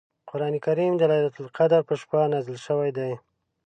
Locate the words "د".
0.97-1.03